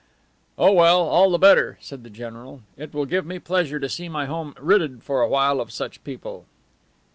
[0.57, 2.61] "Oh, well, all the better," said the general.
[2.75, 6.03] "It will give me pleasure to see my home ridded for a while of such
[6.03, 6.45] people."